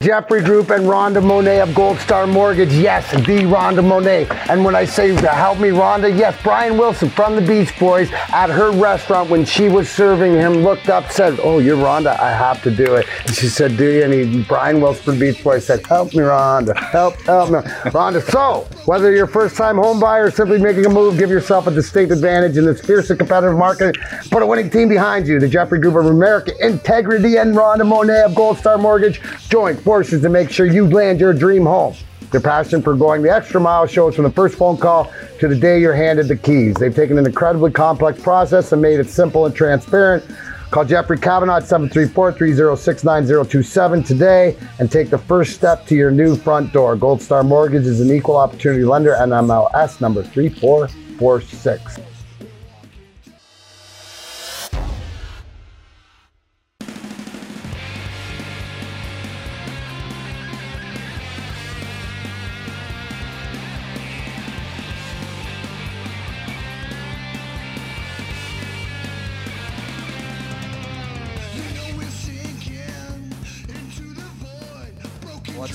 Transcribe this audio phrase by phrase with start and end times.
[0.00, 2.72] Jeffrey Group and Rhonda Monet of Gold Star Mortgage.
[2.72, 4.28] Yes, the Rhonda Monet.
[4.48, 8.48] And when I say help me, Rhonda, yes, Brian Wilson from the Beach Boys at
[8.48, 12.16] her restaurant when she was serving him looked up, said, Oh, you're Rhonda.
[12.20, 13.08] I have to do it.
[13.26, 14.04] And she said, Do you?
[14.04, 16.76] And he, Brian Wilson from the Beach Boys said, Help me, Rhonda.
[16.76, 17.58] Help, help me.
[17.90, 21.28] Rhonda, so whether you're a first time home buyer or simply making a move, give
[21.28, 23.96] yourself a distinct advantage in this fierce and competitive market.
[24.30, 25.40] Put a winning team behind you.
[25.40, 29.20] The Jeffrey Group of America Integrity and Rhonda Monet of Gold Star Mortgage.
[29.48, 31.94] Join forces to make sure you land your dream home.
[32.30, 35.10] Their passion for going the extra mile shows from the first phone call
[35.40, 36.74] to the day you're handed the keys.
[36.74, 40.22] They've taken an incredibly complex process and made it simple and transparent.
[40.70, 46.74] Call Jeffrey Kavanaugh at 734-306-9027 today and take the first step to your new front
[46.74, 46.94] door.
[46.94, 52.07] Gold Star Mortgage is an equal opportunity lender, NMLS number 3446.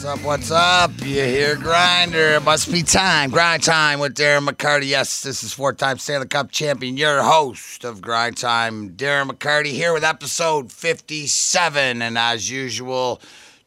[0.03, 0.25] What's up?
[0.25, 0.91] What's up?
[0.99, 2.33] You hear Grinder?
[2.33, 3.29] It must be time.
[3.29, 4.89] Grind time with Darren McCarty.
[4.89, 6.97] Yes, this is four-time Stanley Cup champion.
[6.97, 13.21] Your host of Grind Time, Darren McCarty, here with episode 57, and as usual,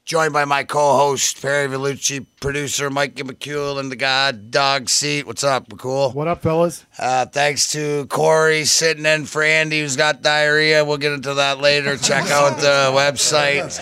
[0.06, 5.26] joined by my co-host Perry Vellucci, producer Mikey McCule, and the god dog seat.
[5.26, 6.14] What's up, McCool?
[6.14, 6.86] What up, fellas?
[6.96, 10.84] Uh, thanks to Corey sitting in for Andy, who's got diarrhea.
[10.84, 11.96] We'll get into that later.
[11.96, 13.76] Check out the website.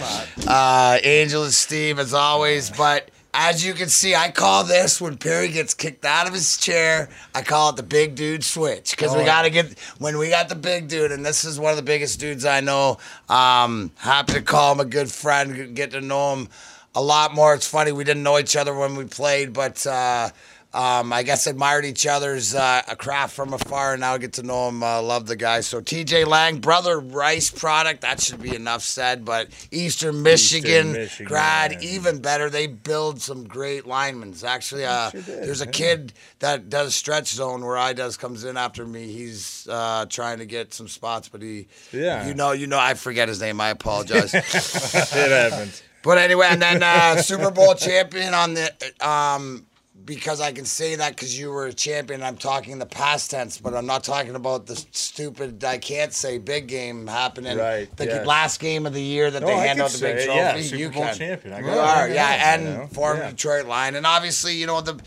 [0.48, 2.70] Uh, Angel and Steve, as always.
[2.70, 6.56] But as you can see, I call this when Perry gets kicked out of his
[6.56, 7.08] chair.
[7.34, 10.48] I call it the big dude switch because we got to get when we got
[10.48, 12.98] the big dude, and this is one of the biggest dudes I know.
[13.28, 16.48] Um, happy to call him a good friend, get to know him
[16.94, 17.54] a lot more.
[17.54, 19.84] It's funny we didn't know each other when we played, but.
[19.84, 20.30] Uh,
[20.74, 24.68] um, I guess admired each other's uh, craft from afar, and now get to know
[24.68, 24.82] him.
[24.82, 25.60] Uh, love the guy.
[25.60, 28.00] So TJ Lang, brother Rice product.
[28.00, 29.24] That should be enough said.
[29.24, 31.78] But Eastern Michigan, Michigan, grad, yeah.
[31.90, 32.50] even better.
[32.50, 34.34] They build some great linemen.
[34.44, 38.84] Actually, uh, there's a kid that does stretch zone where I does comes in after
[38.84, 39.12] me.
[39.12, 42.26] He's uh, trying to get some spots, but he, Yeah.
[42.26, 43.60] you know, you know, I forget his name.
[43.60, 44.34] I apologize.
[44.34, 45.82] it happens.
[46.02, 48.70] But anyway, and then uh, Super Bowl champion on the
[49.00, 49.64] um,
[50.04, 52.22] because I can say that because you were a champion.
[52.22, 55.64] I'm talking the past tense, but I'm not talking about the stupid.
[55.64, 57.56] I can't say big game happening.
[57.58, 58.26] Right, The yes.
[58.26, 60.38] last game of the year that No, they I hand out the big it, trophy.
[60.38, 61.14] yeah, Super you Bowl can.
[61.16, 61.54] champion.
[61.54, 62.10] I You got it.
[62.10, 63.30] are, yeah, know, and you know, former yeah.
[63.30, 65.00] Detroit line, and obviously, you know the.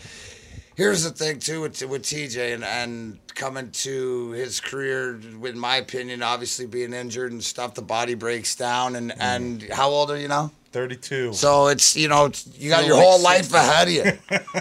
[0.75, 5.77] Here's the thing too with, with TJ and, and coming to his career, in my
[5.77, 8.95] opinion, obviously being injured and stuff, the body breaks down.
[8.95, 9.17] And, Mm.
[9.19, 10.51] and how old are you now?
[10.71, 11.33] 32.
[11.33, 14.03] So it's you know it's- you got Feel your like whole life ahead of you.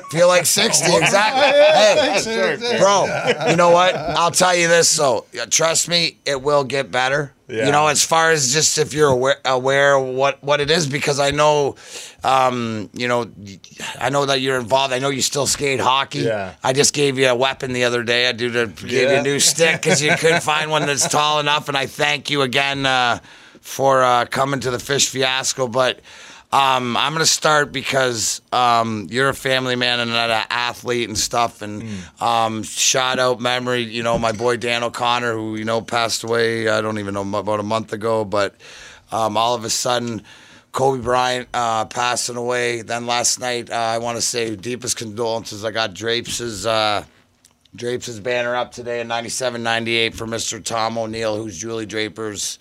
[0.11, 1.43] Feel like sixty exactly.
[2.25, 3.95] Hey, bro, you know what?
[3.95, 4.89] I'll tell you this.
[4.89, 7.33] So yeah, trust me, it will get better.
[7.49, 7.67] Yeah.
[7.67, 11.21] You know, as far as just if you're aware, aware what what it is, because
[11.21, 11.77] I know,
[12.25, 13.31] um, you know,
[14.01, 14.93] I know that you're involved.
[14.93, 16.21] I know you still skate hockey.
[16.21, 16.55] Yeah.
[16.65, 18.29] I just gave you a weapon the other day.
[18.29, 21.39] I did, to gave you a new stick because you couldn't find one that's tall
[21.39, 23.21] enough, and I thank you again uh,
[23.67, 25.67] for uh, coming to the fish fiasco.
[25.67, 25.99] But
[26.53, 31.19] um, I'm gonna start because um, you're a family man and not an athlete and
[31.19, 31.63] stuff.
[31.63, 31.83] And
[32.21, 36.69] um, shout out memory, you know, my boy Dan O'Connor, who you know passed away.
[36.69, 38.55] I don't even know about a month ago, but
[39.11, 40.23] um, all of a sudden.
[40.73, 42.83] Kobe Bryant uh, passing away.
[42.83, 45.65] Then last night, uh, I want to say deepest condolences.
[45.65, 46.67] I got Drapes's.
[46.67, 47.03] uh,
[47.75, 50.63] Drapes' banner up today in 97 98 for Mr.
[50.63, 52.59] Tom O'Neill, who's Julie Draper's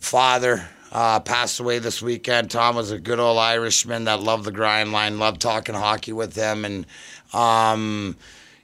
[0.00, 0.68] father.
[0.92, 2.50] Uh, passed away this weekend.
[2.50, 6.34] Tom was a good old Irishman that loved the grind line, loved talking hockey with
[6.34, 6.84] him, and
[7.32, 8.16] um,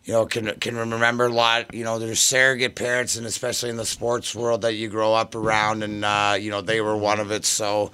[0.05, 1.73] you know can can remember a lot.
[1.73, 5.37] You know, there's surrogate parents, and especially in the sports world that you grow up
[5.37, 7.45] around, and uh, you know they were one of it.
[7.45, 7.93] So.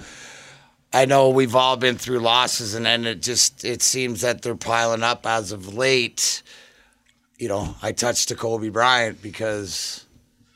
[0.95, 4.55] I know we've all been through losses, and then it just it seems that they're
[4.55, 6.43] piling up as of late.
[7.39, 10.02] You know, I touched to Kobe Bryant because,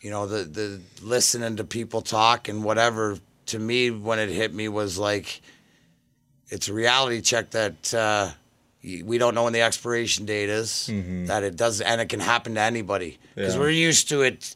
[0.07, 3.19] you know, the the listening to people talk and whatever.
[3.47, 5.41] To me, when it hit me, was like,
[6.49, 8.31] it's a reality check that uh,
[8.83, 10.87] we don't know when the expiration date is.
[11.27, 13.61] That it does, and it can happen to anybody because Yeah.
[13.61, 14.55] we're used to it.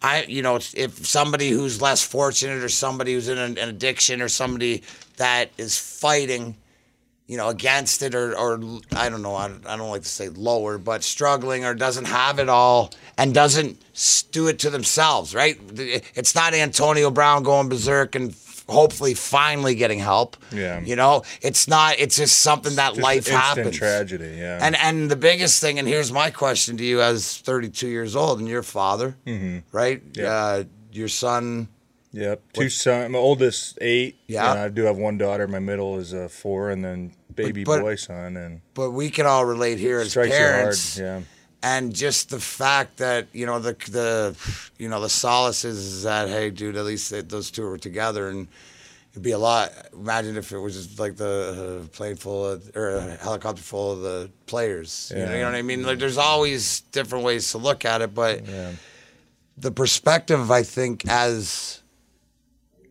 [0.00, 4.22] I, you know, if somebody who's less fortunate or somebody who's in an, an addiction
[4.22, 4.82] or somebody
[5.16, 6.54] that is fighting,
[7.26, 8.60] you know, against it or, or
[8.94, 12.04] I don't know, I, don't- I don't like to say lower, but struggling or doesn't
[12.06, 13.80] have it all and doesn't
[14.32, 15.58] do it to themselves, right?
[15.74, 18.34] It's not Antonio Brown going berserk and
[18.68, 20.36] hopefully finally getting help.
[20.52, 20.80] Yeah.
[20.80, 21.96] You know, it's not.
[21.98, 23.76] It's just something that Just life happens.
[23.76, 24.58] tragedy, yeah.
[24.60, 28.38] And and the biggest thing, and here's my question to you as 32 years old
[28.38, 29.16] and your father,
[29.72, 30.02] right?
[30.12, 30.20] Mm-hmm.
[30.20, 30.32] Yeah.
[30.34, 31.68] Uh, your son.
[32.14, 32.42] Yep.
[32.52, 33.10] Two sons.
[33.10, 34.16] My oldest eight.
[34.28, 34.50] Yeah.
[34.52, 35.48] And I do have one daughter.
[35.48, 39.26] My middle is a four, and then baby But- boy son, and But we can
[39.26, 40.96] all relate here as parents.
[40.96, 41.22] Yeah.
[41.62, 44.36] and just the fact that you know the the
[44.78, 47.78] you know the solace is, is that hey dude at least they, those two were
[47.78, 48.46] together and
[49.12, 52.70] it'd be a lot imagine if it was just like the uh, plane full of,
[52.76, 55.98] or a helicopter full of the players you, know, you know what i mean like
[55.98, 58.72] there's always different ways to look at it but Yeah.
[59.56, 61.80] the perspective i think as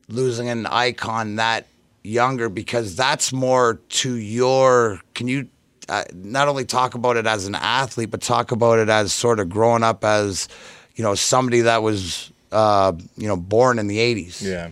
[0.09, 1.67] losing an icon that
[2.03, 5.47] younger because that's more to your can you
[5.89, 9.39] uh, not only talk about it as an athlete but talk about it as sort
[9.39, 10.47] of growing up as
[10.95, 14.71] you know somebody that was uh, you know born in the 80s Yeah.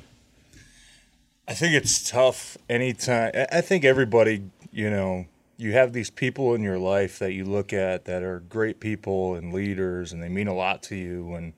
[1.48, 3.32] I think it's tough anytime.
[3.34, 5.26] I- I think everybody, you know,
[5.58, 9.36] you have these people in your life that you look at that are great people
[9.36, 11.54] and leaders and they mean a lot to you and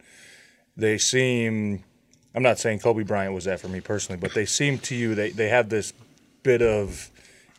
[0.75, 1.83] they seem
[2.35, 5.15] I'm not saying Kobe Bryant was that for me personally, but they seem to you
[5.15, 5.93] they, they have this
[6.41, 7.09] bit of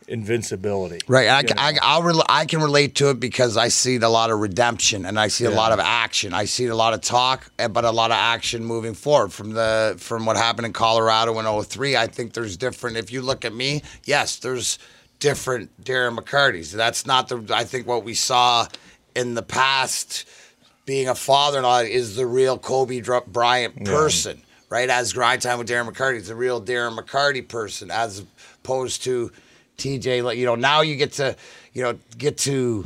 [0.08, 1.00] invincibility.
[1.06, 1.78] Right, I, you I, know?
[1.82, 5.18] I'll rel- I can relate to it because I see a lot of redemption and
[5.18, 6.34] I see a lot of action.
[6.34, 9.52] I see a lot of talk, eh, but a lot of action moving forward from
[9.52, 11.96] the from what happened in Colorado in 03.
[11.96, 12.96] I think there's different.
[12.96, 14.78] If you look at me, yes, there's
[15.20, 16.72] different Darren McCarty's.
[16.72, 17.44] That's not the.
[17.54, 18.66] I think what we saw
[19.14, 20.26] in the past,
[20.84, 24.42] being a father-in-law, is the real Kobe Dr- Bryant person.
[24.74, 28.24] Right, as grind time with Darren McCarty, it's a real Darren McCarty person, as
[28.64, 29.30] opposed to
[29.78, 30.36] TJ.
[30.36, 31.36] You know, now you get to
[31.72, 32.84] you know get to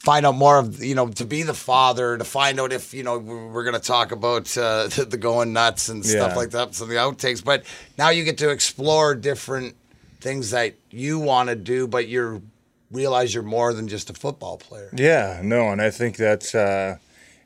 [0.00, 3.04] find out more of you know to be the father to find out if you
[3.04, 6.36] know we're, going to talk about uh, the, the going nuts and stuff Yeah.
[6.36, 7.62] like that some of the outtakes but
[7.96, 9.76] now you get to explore different
[10.20, 12.42] things that you want to do but you're
[12.90, 16.96] realize you're more than just a football player Yeah, no, and I think that's uh,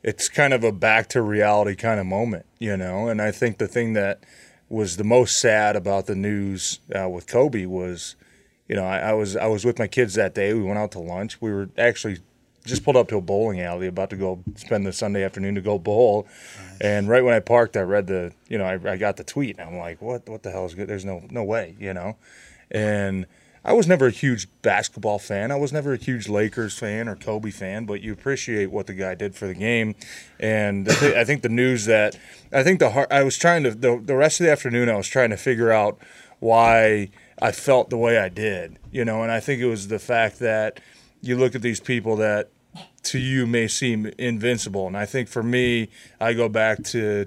[0.03, 3.09] it's kind of a back to reality kind of moment, you know.
[3.09, 4.25] And I think the thing that
[4.69, 8.17] was the most sad about the news uh, with Kobe was,
[8.69, 10.55] you know, I, I was I was with my kids that day.
[10.55, 11.41] We went out to lunch.
[11.41, 12.19] We were actually
[12.65, 15.61] just pulled up to a bowling alley, about to go spend the Sunday afternoon to
[15.61, 16.27] go bowl.
[16.81, 19.59] And right when I parked, I read the, you know, I, I got the tweet,
[19.59, 20.89] and I'm like, what what the hell is good?
[20.89, 22.17] There's no no way, you know.
[22.71, 23.27] And
[23.65, 25.51] I was never a huge basketball fan.
[25.51, 28.95] I was never a huge Lakers fan or Kobe fan, but you appreciate what the
[28.95, 29.95] guy did for the game.
[30.39, 32.17] And I think the news that
[32.53, 34.97] I think the heart, I was trying to the, the rest of the afternoon I
[34.97, 35.99] was trying to figure out
[36.39, 37.11] why
[37.41, 39.23] I felt the way I did, you know.
[39.23, 40.81] And I think it was the fact that
[41.21, 42.51] you look at these people that
[43.03, 45.89] to you may seem invincible, and I think for me,
[46.21, 47.27] I go back to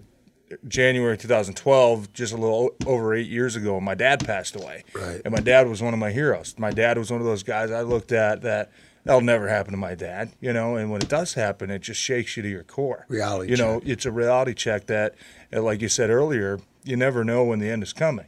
[0.67, 4.83] January 2012, just a little over eight years ago, my dad passed away.
[4.93, 5.21] Right.
[5.23, 6.55] And my dad was one of my heroes.
[6.57, 8.71] My dad was one of those guys I looked at that
[9.03, 10.75] that'll never happen to my dad, you know.
[10.75, 13.05] And when it does happen, it just shakes you to your core.
[13.09, 15.15] Reality You know, it's a reality check that,
[15.53, 18.27] uh, like you said earlier, you never know when the end is coming.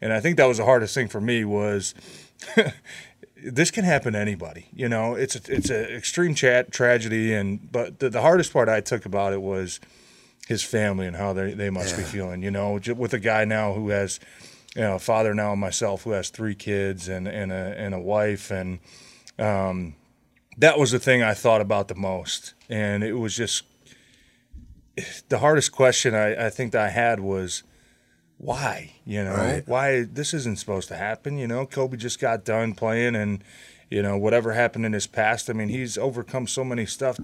[0.00, 1.94] And I think that was the hardest thing for me was.
[3.42, 4.66] this can happen to anybody.
[4.74, 8.68] You know, it's a, it's an extreme chat tragedy, and but the, the hardest part
[8.68, 9.80] I took about it was
[10.46, 12.42] his family and how they, they must be feeling.
[12.42, 14.20] You know, with a guy now who has,
[14.74, 17.94] you know, a father now and myself who has three kids and and a and
[17.94, 18.78] a wife, and
[19.38, 19.94] um,
[20.58, 23.64] that was the thing I thought about the most, and it was just
[25.28, 27.62] the hardest question I, I think that I had was
[28.38, 29.66] why you know Right.
[29.66, 33.42] why this isn't supposed to happen you know kobe just got done playing and
[33.90, 37.18] you know whatever happened in his past i mean he's overcome so many stuff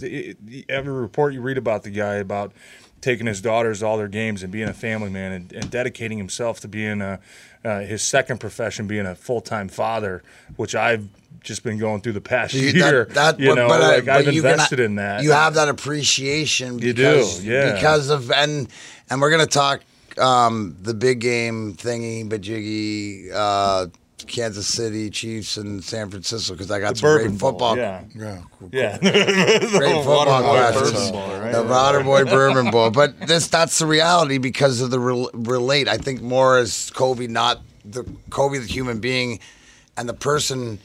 [0.71, 2.53] every report you read about the guy about
[3.03, 6.17] taking his daughters to all their games and being a family man and, and dedicating
[6.17, 7.19] himself to being a
[7.65, 10.23] uh, his second profession being a full-time father
[10.57, 11.07] which i've
[11.43, 13.89] just been going through the past You- year that, that, you but- know but, uh,
[13.89, 16.79] like i've you invested in that You have that appreciation.
[16.79, 17.75] You Because, do, yeah.
[17.75, 18.69] Because of and
[19.11, 19.81] and we're gonna talk
[20.19, 23.87] um, the big game thingy, bajiggy, uh,
[24.27, 27.77] Kansas City Chiefs and San Francisco because I got The some great Bowl, football.
[27.77, 28.05] yeah.
[28.15, 29.61] yeah, cool, yeah great
[30.05, 30.93] football Waterboy questions.
[30.93, 31.53] Bourbon Bowl, right?
[31.53, 32.91] The Waterboy Bourbon Bowl.
[32.91, 35.89] But this that's the reality because of the rel- relate.
[35.89, 39.41] I think more as Kobe, not the Kobe, the human being,
[39.97, 40.79] and the person,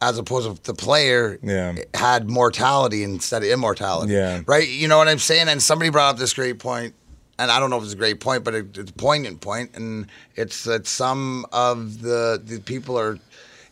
[0.00, 1.74] as opposed to the player, Yeah.
[1.94, 4.12] had mortality instead of immortality.
[4.12, 4.42] Yeah.
[4.46, 4.68] Right.
[4.68, 5.48] You know what I'm saying?
[5.48, 6.94] And somebody brought up this great point.
[7.42, 9.74] And I don't know if it's a great point, but it, it's a poignant point,
[9.74, 10.06] and
[10.36, 13.18] it's that some of the the people are,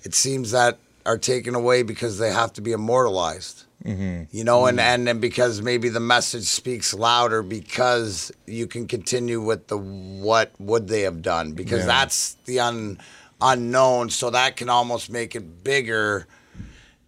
[0.03, 3.67] it seems that are taken away because they have to be immortalized.
[3.85, 4.25] Mm-hmm.
[4.37, 4.89] You know, and, mm-hmm.
[4.89, 10.51] and and because maybe the message speaks louder because you can continue with the what
[10.59, 11.87] would they have done because Yeah.
[11.87, 12.99] that's the un,
[13.41, 14.11] unknown.
[14.11, 16.27] So that can almost make it bigger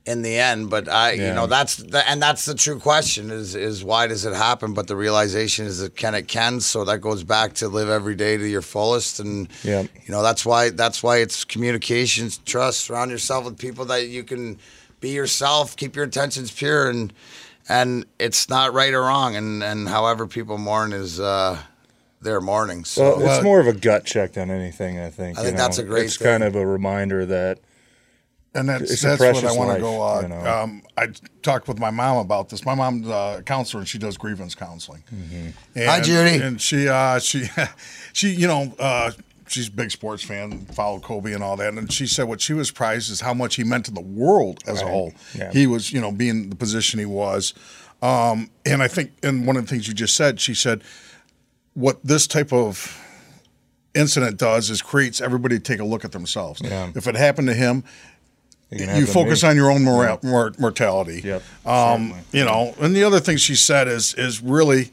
[0.05, 0.69] in the end.
[0.71, 4.25] But I, you know, that's the and that's the true question is is why does
[4.25, 4.75] it happen?
[4.75, 6.61] But the realization is that can it can.
[6.61, 9.83] So that goes back to live every day to your fullest, and yeah.
[9.83, 14.25] you know that's why that's why it's communications, trust, surround yourself with people that you
[14.25, 14.59] can
[15.01, 17.13] be yourself, keep your intentions pure, and
[17.69, 21.21] and it's not right or wrong, and and however people mourn is.
[21.21, 21.59] uh
[22.23, 22.85] their mourning.
[22.85, 25.01] So Well, it's more of a gut check than anything.
[25.01, 25.37] I think.
[25.37, 25.65] I you think know?
[25.65, 26.27] that's a great It's thing.
[26.27, 27.59] kind of a reminder that
[28.55, 30.03] And that's It's that's what I want to go.
[30.03, 30.41] Uh, you know.
[30.41, 31.09] um, I
[31.43, 32.67] talked with my mom about this.
[32.67, 35.05] My mom's a counselor, and she does grievance counseling.
[35.15, 35.49] Mm-hmm.
[35.75, 36.43] And, Hi, Judy.
[36.43, 37.47] And she, uh, she,
[38.13, 39.13] she, you know, uh,
[39.47, 41.73] she's a big sports fan, followed Kobe and all that.
[41.73, 44.63] And she said what she was surprised is how much he meant to the world
[44.67, 45.13] as a whole.
[45.35, 45.51] Yeah.
[45.51, 47.55] He was, you know, being the position he was.
[48.03, 50.83] Um, and I think, and one of the things you just said, she said,
[51.75, 52.99] what this type of
[53.95, 56.61] incident does is creates everybody to take a look at themselves.
[56.63, 56.91] Yeah.
[56.95, 57.85] If it happened to him, it can
[58.73, 59.50] you focus me.
[59.50, 61.21] on your own mora- mor- mortality.
[61.25, 64.91] Yep, Um, you know, and the other thing she said is is really,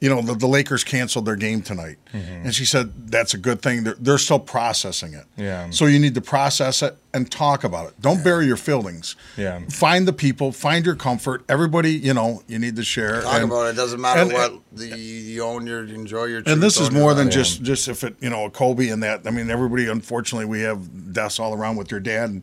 [0.00, 3.62] you know, the, the Lakers canceled their game tonight, and she said that's a good
[3.62, 3.84] thing.
[3.84, 5.24] They're, they're still processing it.
[5.36, 5.70] Yeah.
[5.70, 8.00] So you need to process it and talk about it.
[8.00, 9.16] Don't bury your feelings.
[9.36, 9.60] Yeah.
[9.70, 10.52] Find the people.
[10.52, 11.44] Find your comfort.
[11.48, 13.22] Everybody, you know, you need to share.
[13.22, 13.70] talk and, about it.
[13.70, 16.42] It doesn't matter and- what the, you own your enjoy your.
[16.44, 17.34] and this is more than life.
[17.34, 19.26] just just if it you know a Kobe and that.
[19.26, 19.88] I mean, everybody.
[19.88, 22.42] Unfortunately, we have deaths all around with your dad, and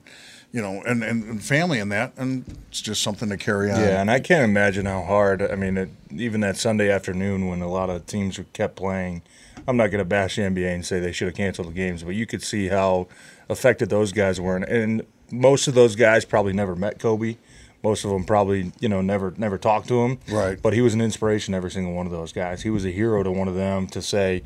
[0.52, 3.80] you know, and, and, family and that, and it's just something to carry on.
[3.80, 5.42] Yeah, and I can't imagine how hard.
[5.42, 9.22] I mean, it, even that Sunday afternoon when a lot of teams kept playing.
[9.68, 12.04] I'm not going to bash the NBA and say they should have canceled the games,
[12.04, 13.08] but you could see how
[13.48, 17.38] affected those guys were, and, and most of those guys probably never met Kobe.
[17.84, 20.20] Most of them probably, you know, never never talked to him.
[20.30, 20.62] Right.
[20.62, 21.54] But he was an inspiration.
[21.54, 22.62] to Every single one of those guys.
[22.62, 24.44] He was a hero to one of them to say,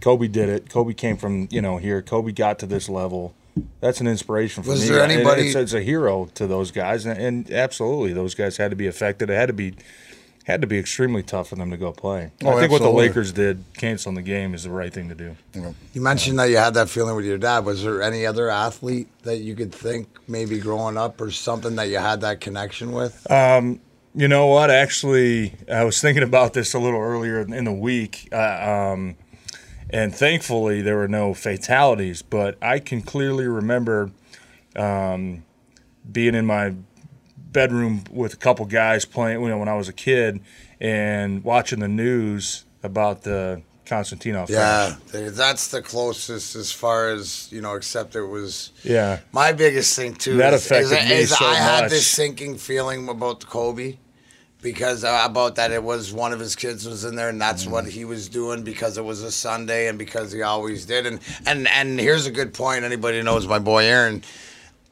[0.00, 0.70] Kobe did it.
[0.70, 2.00] Kobe came from you know here.
[2.00, 3.34] Kobe got to this level.
[3.80, 4.88] That's an inspiration for Was me.
[4.88, 8.70] there anybody- It's, it's a hero to those guys, and, and absolutely, those guys had
[8.70, 9.28] to be affected.
[9.30, 9.74] It had to be
[10.44, 12.32] had to be extremely tough for them to go play.
[12.44, 12.90] Oh, I think what the.
[12.90, 15.36] Lakers did, canceling the game, is the right thing to do.
[15.94, 17.64] You mentioned that you had that feeling with your dad.
[17.64, 21.90] Was there any other athlete that you could think maybe growing up or something that
[21.90, 23.24] you had that connection with?
[24.14, 24.70] You know what?
[24.70, 29.16] Actually, I was thinking about this a little earlier in the week, uh, um,
[29.92, 32.22] and thankfully there were no fatalities.
[32.22, 34.10] But I can clearly remember
[34.74, 35.44] um,
[36.10, 36.74] being in my
[37.36, 39.40] bedroom with a couple guys playing.
[39.42, 40.40] You know, when I was a kid,
[40.80, 44.48] and watching the news about the Konstantinov.
[44.48, 47.74] yeah, that's the closest as far as you know.
[47.74, 49.20] Except it was yeah.
[49.32, 50.36] my biggest thing too.
[50.36, 53.98] That is, affected is, me is so I had this sinking feeling about Kobe.
[54.62, 57.66] Because uh, about that, it was one of his kids was in there, and that's
[57.66, 61.04] what he was doing because it was a Sunday, and because he always did.
[61.04, 62.84] And and and here's a good point.
[62.84, 64.22] Anybody knows my boy Aaron,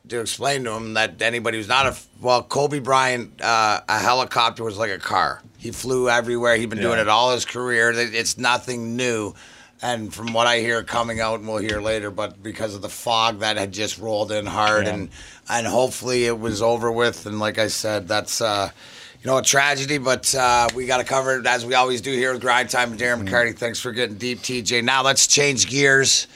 [0.09, 4.65] to explain to him that anybody who's not a well, Kobe Bryant, uh, a helicopter
[4.65, 5.41] was like a car.
[5.57, 6.57] He flew everywhere.
[6.57, 7.93] He'd been doing it all his career.
[7.95, 9.35] It's nothing new.
[9.83, 12.89] And from what I hear coming out, and we'll hear later, but because of the
[12.91, 14.95] fog that had just rolled in hard, Yeah.
[14.95, 15.09] and
[15.49, 17.25] and hopefully it was over with.
[17.25, 18.71] And like I said, that's uh,
[19.23, 22.11] you know a tragedy, but uh, we got to cover it as we always do
[22.13, 22.93] here with Grind Time.
[22.93, 24.83] And Darren McCarty, thanks for getting deep, TJ.
[24.85, 26.27] Now let's change gears,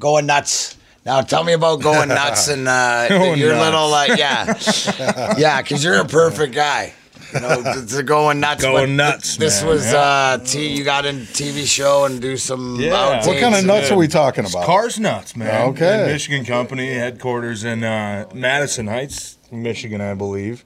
[0.00, 0.76] going nuts.
[1.04, 3.64] Now tell me about going nuts and uh, Going your nuts.
[3.64, 6.94] little uh, yeah, yeah, because you're a perfect guy.
[7.34, 8.62] You know, to, to going nuts.
[8.62, 9.98] Going but nuts, This man, was yeah.
[9.98, 10.76] uh, T.
[10.76, 12.78] You got in TV show and do some.
[12.78, 13.24] Yeah.
[13.26, 14.64] What kind of and- nuts are we talking about?
[14.66, 15.68] Cars nuts, man.
[15.70, 16.02] Okay.
[16.02, 20.64] And Michigan Company headquarters in uh, Madison Heights, Michigan, I believe.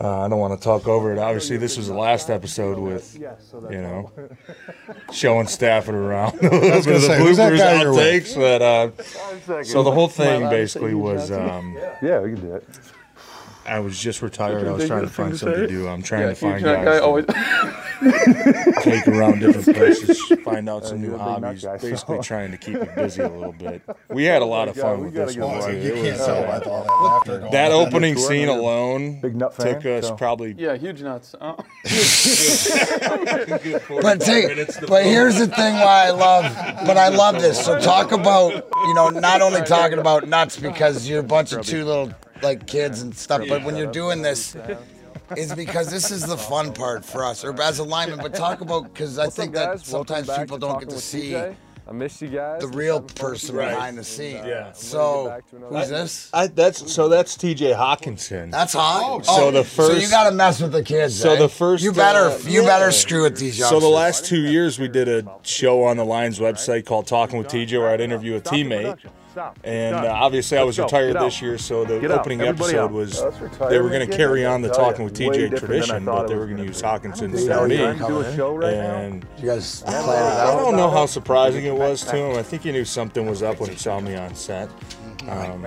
[0.00, 1.18] Uh, I don't want to talk over it.
[1.18, 4.12] Obviously, this was the last episode with, you know,
[5.12, 6.34] showing Stafford around.
[6.38, 8.00] a little bit of the bloopers, guy you're with?
[8.00, 8.36] outtakes.
[8.36, 12.64] But, uh, so the whole thing basically was um, Yeah, we can do it.
[13.68, 14.66] I was just retired.
[14.66, 15.88] I was trying to find Thing to something to do.
[15.88, 17.26] I'm trying Yeah, to find guys guy always.
[18.82, 21.64] take around different places, find out some you're new a big nut hobbies.
[21.64, 23.82] guy, so- Basically, trying to keep me busy a little bit.
[24.08, 25.62] We had a lot of Yeah, fun we with this get one.
[25.68, 25.76] too.
[25.78, 27.02] You can't tell uh, by all that
[27.34, 31.34] laughter that opening scene alone big nut fan, took us so- probably Yeah, huge nuts.
[31.40, 31.54] Uh,
[34.00, 34.46] But take,
[34.88, 36.44] but here's the thing why I love,
[36.86, 37.62] but I love this.
[37.64, 41.64] So talk about, you know, not only talking about nuts because you're a bunch of
[41.66, 44.56] two little like kids and stuff, but when you're doing this,
[45.36, 48.18] is because this is the fun part for us, or as a lineman.
[48.20, 51.36] But talk about because I think that sometimes people don't get to see
[51.88, 52.60] I missed you guys.
[52.60, 53.70] the real person Right.
[53.70, 54.44] behind the scene.
[54.44, 54.72] Yeah.
[54.72, 55.40] So
[55.70, 56.28] who's this?
[56.34, 57.72] I, that's so that's T.J.
[57.72, 58.50] Hockenson.
[58.50, 59.24] That's hot.
[59.24, 59.92] so the first.
[59.92, 61.18] so you gotta mess with the kids.
[61.18, 61.36] So eh?
[61.36, 62.66] the first, you better uh, you yeah.
[62.66, 63.80] better screw with these youngsters.
[63.80, 67.38] So the last two years, we did a show on the Lions website called Talking
[67.38, 68.98] with TJ, where I'd interview a teammate.
[69.64, 72.92] And uh, obviously, I was retired this year, so the Get opening Everybody episode out.
[72.92, 75.56] was That's retired they were going to carry on the Talking with TJ different than
[75.56, 76.88] I tradition, but they were going to use be.
[76.88, 77.76] Hockenson Is instead that of me.
[77.76, 78.74] to do a show right?
[78.74, 82.36] And you guys plan I don't know how surprising it was to him.
[82.36, 84.70] I think he knew something was up when he saw me on set.
[85.28, 85.64] Um,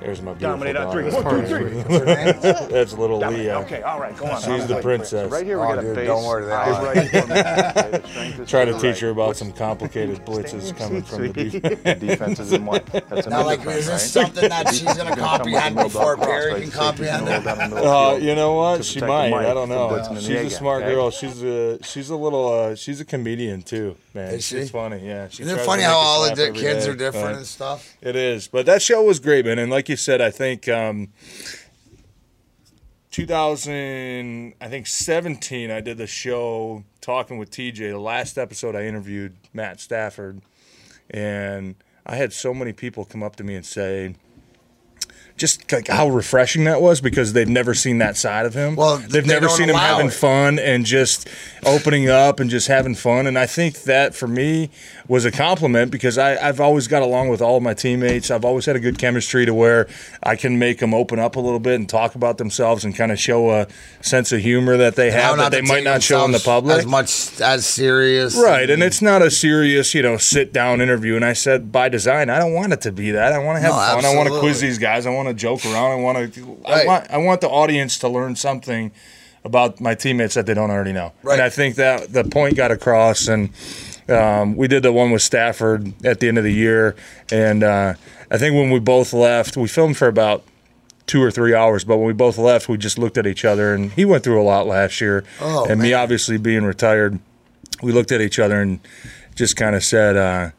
[0.00, 1.10] There's my beautiful Dominate on three.
[1.10, 1.74] One, two, three.
[1.82, 2.68] What's her?
[2.68, 3.58] That's little Leah.
[3.60, 4.40] Okay, all right, go on.
[4.40, 5.30] She's the princess.
[5.30, 6.06] Right here we Oh, got a dude, face.
[6.06, 7.40] don't worry, they eyes right for me.
[7.40, 11.32] Okay, the strength is Try to to teach her about some complicated blitzes coming from
[11.32, 11.62] the Sweet.
[11.62, 12.00] defense.
[12.00, 12.86] defense is in what?
[12.86, 16.28] That's a Now, like, is this something that she's gonna Gonna comprehend before dog cross,
[16.28, 17.44] Perry can Safety's gonna comprehend it?
[17.44, 18.84] down the middle Uh, field you know what?
[18.84, 19.32] She might.
[19.34, 19.88] I don't know.
[19.88, 21.10] blitzing in the She's a smart girl.
[21.10, 24.34] She's a she's a little uh, she's a comedian too, man.
[24.34, 24.56] Is she?
[24.58, 25.06] It's funny.
[25.06, 25.28] Yeah.
[25.28, 27.96] She Isn't it funny how all the laugh di- every kids are different and stuff?
[28.00, 29.58] It is, but that show was great, man.
[29.58, 31.08] And like you said, I think um,
[33.10, 37.90] 2000, I think 17, I did the show talking with TJ.
[37.90, 40.40] The last episode, I interviewed Matt Stafford,
[41.10, 41.74] and
[42.06, 44.14] I had so many people come up to me and say.
[45.40, 48.76] Just like how refreshing that was because they've never seen that side of him.
[48.76, 50.12] Well, they've they never seen him having it.
[50.12, 51.28] fun and just
[51.64, 53.26] opening up and just having fun.
[53.26, 54.68] And I think that for me
[55.08, 58.30] was a compliment because I, I've always got along with all of my teammates.
[58.30, 59.88] I've always had a good chemistry to where
[60.22, 63.10] I can make them open up a little bit and talk about themselves and kind
[63.10, 63.66] of show a
[64.02, 66.80] sense of humor that they have that they might not show in the public.
[66.80, 68.36] as much as serious.
[68.36, 71.16] Right, and it's not a serious, you know, sit down interview.
[71.16, 73.32] And I said, by design, I don't want it to be that.
[73.32, 74.04] I want to have No, fun.
[74.04, 75.06] I want to quiz these guys.
[75.06, 75.92] I want to joke around.
[75.92, 76.58] I want to.
[76.66, 77.10] I want.
[77.10, 78.92] I want the audience to learn something
[79.44, 81.12] about my teammates that they don't already know.
[81.22, 81.34] Right.
[81.34, 83.28] And I think that the point got across.
[83.28, 83.50] And
[84.08, 86.94] um, we did the one with Stafford at the end of the year.
[87.30, 87.94] And uh,
[88.30, 90.44] I think when we both left, we filmed for about
[91.06, 91.84] two or three hours.
[91.84, 93.74] But when we both left, we just looked at each other.
[93.74, 95.24] And he went through a lot last year.
[95.40, 97.18] Oh, and me obviously being retired,
[97.82, 98.80] we looked at each other and
[99.34, 100.50] just kind of said, uh,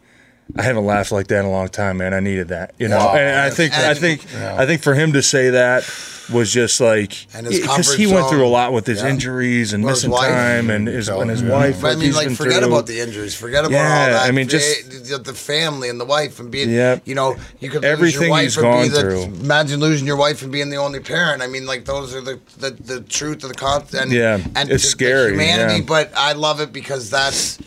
[0.58, 2.14] "I haven't laughed like that in a long time, man.
[2.14, 3.16] I needed that." You know, Wow.
[3.16, 5.84] and I think I And- think I think for him to say that
[6.32, 9.10] was just like And his because he went through a lot with his Yeah.
[9.10, 10.30] injuries and Well, missing wife.
[10.30, 11.82] time and his and his wife.
[11.82, 12.68] But I mean, like, forget through.
[12.72, 13.34] about the injuries.
[13.36, 14.28] Forget about Yeah, all that.
[14.28, 17.02] I mean, just- the, the family and the wife and being, Yep.
[17.04, 19.24] you know, you could Everything lose your wife he's gone be the.
[19.44, 21.42] Imagine losing your wife and being the only parent.
[21.42, 24.04] I mean, like those are the the, the truth of the content.
[24.04, 25.86] And, Yeah, and it's the- scary, humanity, yeah.
[25.86, 27.58] but I love it because that's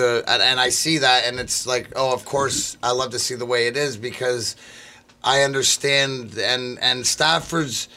[0.00, 3.18] the and, and I see that, and it's like, oh, of course, I love to
[3.18, 4.56] see the way it is because
[5.22, 7.88] I understand and and Stafford's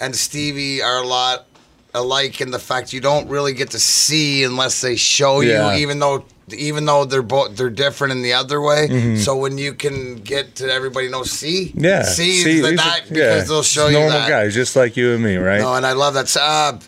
[0.00, 1.46] and Stevie are a lot
[1.94, 5.72] alike in the fact you don't really get to see unless they show Yeah.
[5.74, 8.88] you, even though even though they're both they're different in the other way.
[8.88, 9.16] Mm-hmm.
[9.16, 11.72] So when you can get to everybody knows see.
[11.74, 14.28] Yeah, see, see, that, are- because yeah, they'll show it's you normal that.
[14.28, 15.60] guys, just like you and me, right?
[15.60, 16.28] No, and I love that.
[16.28, 16.78] So, Uh,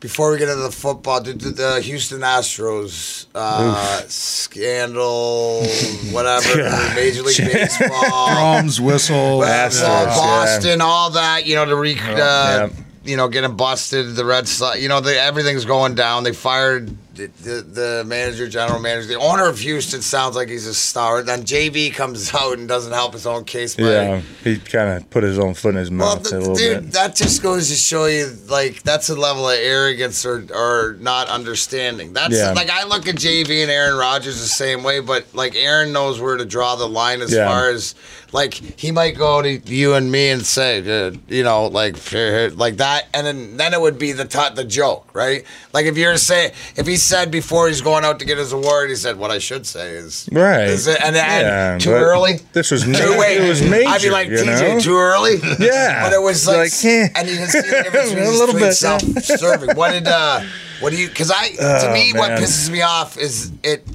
[0.00, 5.62] before we get into the football, the, the, the Houston Astros uh, scandal,
[6.10, 6.56] whatever,
[6.94, 9.40] Major League Baseball, Drums, whistle.
[9.40, 10.14] Astros, well, yeah.
[10.16, 11.46] Boston, all that.
[11.46, 12.68] You know, to re, uh, yeah.
[13.04, 14.16] you know, getting busted.
[14.16, 14.80] The Red Sox.
[14.80, 16.24] You know, the, everything's going down.
[16.24, 20.00] They fired the, the, the manager, general manager, the owner of Houston.
[20.02, 21.22] Sounds like he's a star.
[21.22, 23.76] Then JV comes out and doesn't help his own case.
[23.76, 26.54] by yeah, he kind of put his own foot in his well, mouth a little
[26.54, 26.92] dude, bit.
[26.92, 31.28] that just goes to show you, like, that's a level of arrogance or, or not
[31.28, 32.12] understanding.
[32.12, 32.52] That's Yeah.
[32.52, 36.20] like I look at JV and Aaron Rodgers the same way, but like Aaron knows
[36.20, 37.46] where to draw the line as Yeah.
[37.48, 37.94] far as
[38.32, 40.78] like he might go to you and me and say,
[41.08, 44.64] uh, you know, like like that, and then then it would be the t- the
[44.64, 45.44] joke, right?
[45.72, 48.90] Like if you're saying if he said before he's going out to get his award,
[48.90, 50.68] he said, "What I should say is Right.
[50.68, 53.88] is it, and then Yeah, too early." This was Too wait, it was major.
[53.88, 54.80] I'd be like, you TJ, know?
[54.80, 55.36] too early.
[55.58, 56.02] Yeah.
[56.04, 57.08] but it was like, Like, eh.
[57.16, 59.76] and you can see the difference A between little bit, self-serving.
[59.76, 60.40] What did uh,
[60.80, 61.08] what do you?
[61.08, 63.86] Because I, to Oh, me, what pisses me off is it.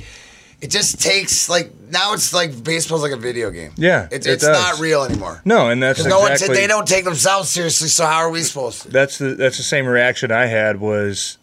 [0.62, 3.72] It just takes like now it's like baseball's like a video game.
[3.78, 4.58] Yeah, it's it it's does.
[4.58, 5.42] not real anymore.
[5.46, 6.58] No, and that's no one exactly.
[6.58, 7.88] they don't take themselves seriously.
[7.90, 8.90] So how are we supposed to?
[8.90, 10.80] That's the that's the same reaction I had.
[10.80, 11.38] Was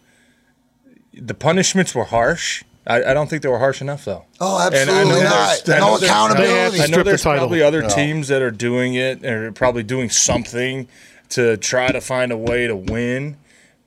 [1.15, 2.65] the punishments were harsh?
[2.87, 4.25] I, I don't think they were harsh enough though.
[4.41, 5.63] Oh, absolutely know not.
[5.65, 6.81] there's- I No know there's- accountability.
[6.83, 10.89] I know there's probably other teams that are doing it or probably doing something
[11.31, 13.37] to try to find a way to win,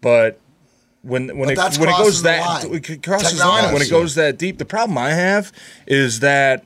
[0.02, 0.40] but
[1.02, 2.74] when when But it when it crossing goes the that line.
[2.84, 4.58] it crosses the line when it goes that deep.
[4.58, 5.52] The problem I have
[5.86, 6.64] is that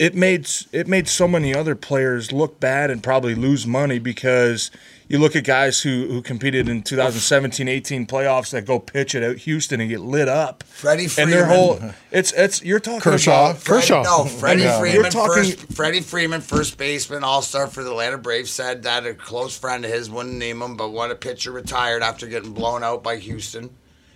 [0.00, 4.70] it made it made so many other players look bad and probably lose money because
[5.08, 9.36] you look at guys who, who competed in 2017 18 playoffs that go pitch at
[9.40, 10.62] Houston and get lit up.
[10.62, 11.48] Freddie and their Freeman.
[11.48, 13.50] whole it's it's you're talking Kershaw.
[13.50, 14.02] about Freddie, Kershaw.
[14.04, 14.78] No, Freddie Yeah.
[14.80, 15.02] Freeman.
[15.02, 19.04] You're talking- first, Freddie Freeman, first baseman, all star for the Atlanta Braves, said that
[19.04, 22.52] a close friend of his wouldn't name him, but when a pitcher retired after getting
[22.54, 23.68] blown out by Houston.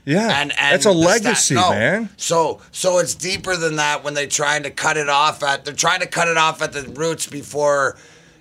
[0.04, 1.70] Yeah And, and that's a legacy no.
[1.70, 2.08] man.
[2.16, 5.74] So so it's deeper than that when they're trying to cut it off at they're
[5.74, 7.96] trying to cut it off at the roots before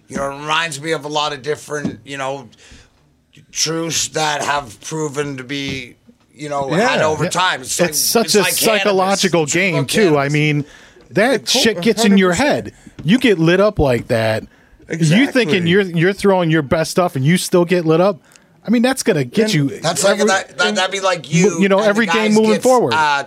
[0.09, 2.49] you know, it reminds me of a lot of different, you know,
[3.51, 5.95] truths that have proven to be,
[6.33, 7.29] you know, had over Yeah.
[7.29, 7.61] time.
[7.61, 10.17] It's like- such it's a like psychological It's game about too.
[10.17, 10.65] I mean,
[11.11, 12.73] that cool, shit gets in your head.
[13.03, 14.43] You get lit up like that.
[14.89, 18.21] You thinking you're you're throwing your best stuff and you still get lit up.
[18.65, 19.79] I mean, that's gonna get And you.
[19.79, 20.75] That's like every- that, that.
[20.75, 21.59] That'd be like you.
[21.59, 22.93] you know, every game moving gets, forward.
[22.93, 23.25] Uh,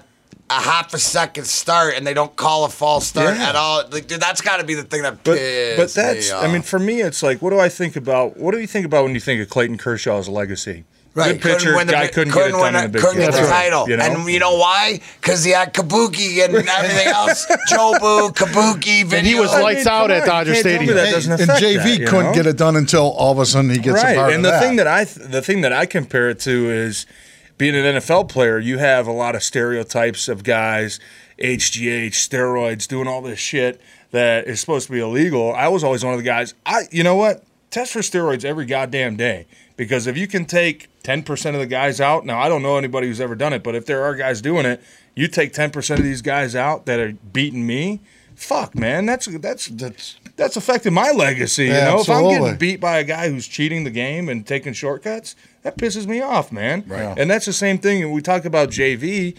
[0.49, 3.49] a half a second start, and they don't call a false start Yeah.
[3.49, 3.83] at all.
[3.91, 5.25] Like, dude, that's got to be the thing that.
[5.25, 5.39] But
[5.77, 8.53] but that's me I mean for me it's like what do I think about what
[8.53, 10.85] do you think about when you think of Clayton Kershaw's legacy?
[11.17, 12.89] Right, Good pitcher, couldn't win the, guy couldn't, get it win done in it- a
[12.91, 13.31] big couldn't game.
[13.31, 14.05] get the title, You know?
[14.05, 15.01] and you know why?
[15.19, 17.47] Because he had Kabuki and everything else.
[17.71, 19.19] Jobu, Kabuki, video.
[19.19, 20.97] And he was I lights mean, out at on, Dodger you can't tell me Stadium.
[20.97, 22.35] that doesn't and JV that, you couldn't know?
[22.35, 24.17] get it done until all of a sudden he gets a right.
[24.17, 24.63] part and of the that.
[24.63, 27.07] thing that I th- the thing that I compare it to is
[27.57, 28.59] being an NFL player.
[28.59, 31.01] You have a lot of stereotypes of guys,
[31.39, 35.55] HGH, steroids, doing all this shit that is supposed to be illegal.
[35.55, 36.53] I was always one of the guys.
[36.67, 37.43] I you know what?
[37.71, 41.67] Test for steroids every goddamn day because if you can take ten percent of the
[41.69, 42.27] guys out.
[42.27, 44.67] Now I don't know anybody who's ever done it, but if there are guys doing
[44.67, 44.83] it,
[45.15, 48.01] you take ten percent of these guys out that are beating me.
[48.35, 51.67] Fuck, man, that's that's That's that's affected my legacy.
[51.67, 54.45] You Yeah, know, if I'm getting beat by a guy who's cheating the game and
[54.45, 56.85] taking shortcuts, that pisses me off, man.
[56.87, 57.17] Right.
[57.17, 58.01] And that's the same thing.
[58.03, 59.37] when We talk about JV.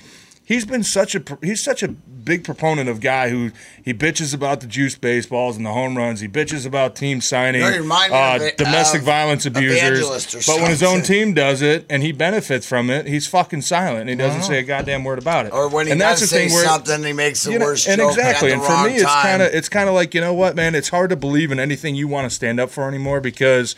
[0.48, 3.52] He's been such a he's such a big proponent of guy who
[3.84, 6.22] he bitches about the juice baseballs and the home runs.
[6.22, 10.46] He bitches about team signing, uh, it- domestic of violence abusers.
[10.48, 14.02] But when his own team does it and he benefits from it, he's fucking silent.
[14.02, 15.52] and He doesn't say a goddamn word about it.
[15.52, 18.54] or when he and does say something, he makes the you know, worst and exactly.
[18.54, 20.76] and for me, it's kind of it's kind of like you know what, man.
[20.76, 23.76] It's hard to believe in anything you want to stand up for anymore because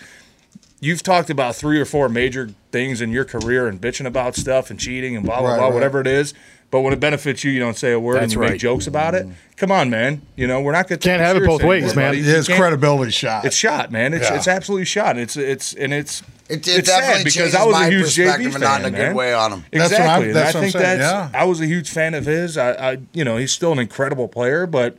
[0.82, 4.69] you've talked about three or four major things in your career and bitching about stuff
[4.69, 5.73] and cheating and blah blah Right, blah, right.
[5.73, 6.34] whatever it is.
[6.71, 8.51] But when it benefits you, you don't say a word and you right.
[8.51, 9.25] make jokes about it.
[9.58, 10.21] Come on, man.
[10.36, 12.13] You know we're not going to Can't have it both ways, man.
[12.13, 13.43] his credibility shot.
[13.45, 14.13] It's shot, man.
[14.13, 14.36] It's Yeah.
[14.36, 15.17] it's absolutely shot.
[15.17, 18.03] It's it's and it's It, it it's definitely sad because I was my a huge
[18.03, 19.15] perspective JV and not in a fan, good man.
[19.15, 19.65] way on him.
[19.71, 20.27] That's what I'm- Exactly.
[20.27, 21.41] and that's I what I'm think saying, that's yeah.
[21.41, 22.55] I was a huge fan of his.
[22.58, 24.97] I, I you know, he's still an incredible player, but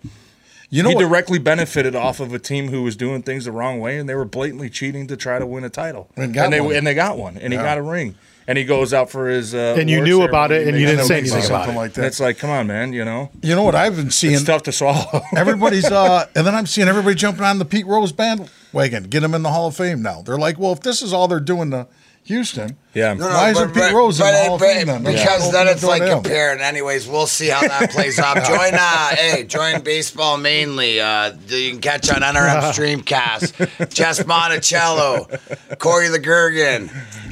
[0.70, 1.02] you know he what?
[1.02, 4.14] directly benefited off of a team who was doing things the wrong way and they
[4.16, 6.08] were blatantly cheating to try to win a title.
[6.16, 6.74] And got they one.
[6.74, 8.16] and they got one and he got a ring.
[8.50, 11.04] And he goes out for his uh, And you knew about it and you didn't
[11.04, 11.78] say anything about something it.
[11.78, 12.06] like And that.
[12.08, 14.34] it's like, come on, man, you know, You know what I've been seeing?
[14.34, 15.22] it's tough to swallow.
[15.36, 19.34] Everybody's uh, and then I'm seeing everybody jumping on the Pete Rose bandwagon, get him
[19.34, 20.22] in the Hall of Fame now.
[20.22, 21.86] They're like, well, if this is all they're doing to
[22.24, 24.60] Houston, yeah, No, no, Why isn't but- Pete but- Rose in the it- Hall of
[24.60, 25.04] Fame then?
[25.04, 25.52] Because Yeah.
[25.52, 26.22] then it's like to him.
[26.22, 26.60] comparing.
[26.60, 28.36] Anyways, we'll see how that plays out.
[28.46, 31.00] Join, uh, hey, join baseball mainly.
[31.00, 33.92] Uh, you can catch on NRM Streamcast.
[33.94, 35.28] Jess Monticello,
[35.78, 36.90] Corey the Gergen,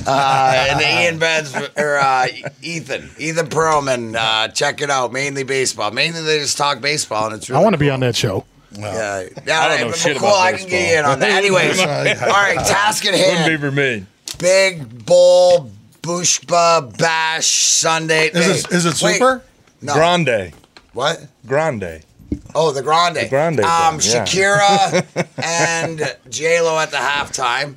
[0.08, 2.26] uh, and Ian Benz or uh,
[2.62, 4.14] Ethan, Ethan Perlman.
[4.16, 5.12] Uh, check it out.
[5.12, 5.90] Mainly baseball.
[5.90, 8.44] Mainly they just talk baseball, and it's Really I want to be on that show.
[8.72, 9.60] Yeah, yeah.
[9.60, 10.28] I don't know but shit cool.
[10.28, 11.30] about I can get you in on that.
[11.30, 12.58] Anyways, all right.
[12.66, 14.04] Task at wouldn't be for me.
[14.38, 15.70] Big Bull
[16.02, 18.28] Bushba Bash Sunday.
[18.28, 19.42] Is it, is it Wait, super?
[19.80, 19.94] No.
[19.94, 20.52] Grande,
[20.92, 21.26] What?
[21.46, 22.02] Grande.
[22.54, 23.16] Oh, the Grande.
[23.16, 24.24] The Grande Um, Bowl, yeah.
[24.24, 27.76] Shakira and J Lo at the halftime.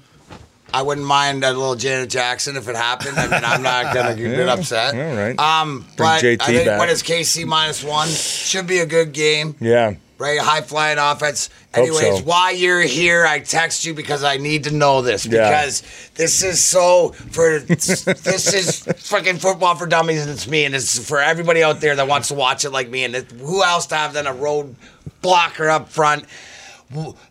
[0.74, 3.18] I wouldn't mind a little Janet Jackson if it happened.
[3.18, 4.96] I mean, I'm not gonna get upset.
[4.96, 5.38] all right.
[5.40, 6.80] Um, but I think back.
[6.80, 8.08] what is KC minus one?
[8.08, 9.56] Should be a good game.
[9.60, 9.96] Yeah.
[10.18, 10.40] right?
[10.40, 11.50] High flying offense.
[11.74, 12.24] Hope Anyways, so.
[12.24, 15.50] why you're here, I text you because I need to know this Yeah.
[15.50, 15.84] because
[16.16, 18.08] this is so for this
[18.54, 18.80] is
[19.10, 22.28] fucking football for dummies and it's me and it's for everybody out there that wants
[22.30, 24.76] to watch it like me and it, who else to have than a road
[25.22, 26.26] blocker up front.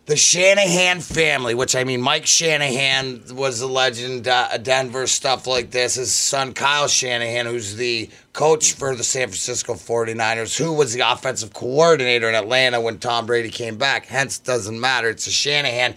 [0.06, 5.70] The Shanahan family, which I mean, Mike Shanahan was a legend, uh, Denver, stuff like
[5.70, 5.96] this.
[5.96, 11.00] His son, Kyle Shanahan, who's the coach for the San Francisco 49ers, who was the
[11.00, 14.06] offensive coordinator in Atlanta when Tom Brady came back.
[14.06, 15.10] Hence, doesn't matter.
[15.10, 15.94] It's a Shanahan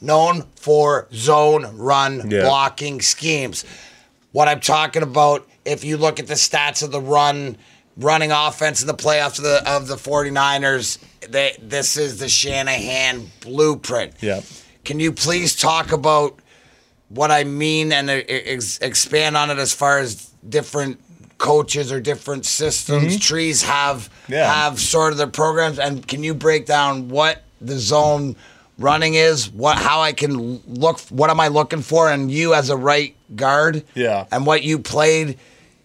[0.00, 2.42] known for zone run Yeah.
[2.42, 3.64] blocking schemes.
[4.32, 7.56] What I'm talking about, if you look at the stats of the run
[7.96, 13.30] running offense in the playoffs of the of the 49ers, they, this is the Shanahan
[13.40, 14.14] blueprint.
[14.20, 14.40] Yeah.
[14.84, 16.38] Can you please talk about
[17.08, 21.00] what I mean and ex- expand on it as far as different
[21.38, 23.18] coaches or different systems, mm-hmm.
[23.18, 24.52] trees have Yeah.
[24.52, 25.78] have sort of their programs.
[25.78, 28.36] And can you break down what the zone
[28.78, 29.50] running is?
[29.50, 31.00] What how I can look?
[31.10, 32.10] What am I looking for?
[32.10, 34.26] And you as a right guard, Yeah.
[34.32, 35.38] and what you played,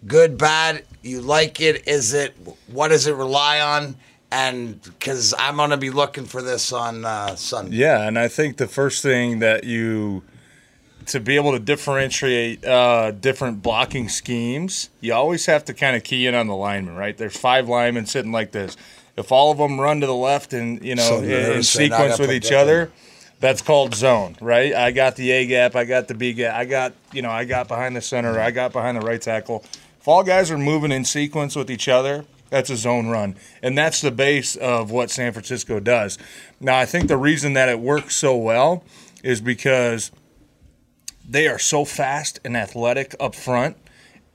[0.05, 0.83] good, bad.
[1.01, 1.87] You like it?
[1.87, 2.35] Is it?
[2.67, 3.95] What does it rely on?
[4.31, 7.77] And because I'm gonna be looking for this on uh, Sunday.
[7.77, 10.23] Yeah, and I think the first thing that you
[11.07, 16.03] to be able to differentiate uh, different blocking schemes, you always have to kind of
[16.03, 17.17] key in on the lineman, right?
[17.17, 18.77] There's five linemen sitting like this.
[19.17, 21.75] If all of them run to the left and you know So in, in nervous
[21.75, 22.91] right now, I sequence with each other,
[23.39, 24.73] that's called zone, right?
[24.73, 27.45] I got the A gap, I got the B gap, I got you know I
[27.45, 29.63] got behind the center, I got behind the right tackle.
[29.99, 33.77] If all guys are moving in sequence with each other, that's a zone run, and
[33.77, 36.17] that's the base of what San Francisco does.
[36.59, 38.83] Now, I think the reason that it works so well
[39.23, 40.11] is because
[41.27, 43.77] they are so fast and athletic up front,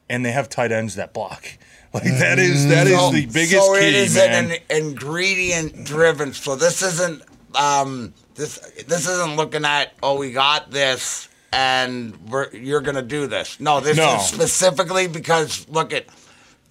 [0.09, 1.44] and they have tight ends that block.
[1.94, 4.50] Like that is that is So- the biggest so key, it is man.
[4.50, 6.33] an ingredient driven.
[6.33, 7.22] So this isn't
[7.55, 13.27] um this this isn't looking at oh we got this and we're you're gonna do
[13.27, 13.61] this.
[13.61, 14.17] No, this No.
[14.17, 16.07] is specifically because look at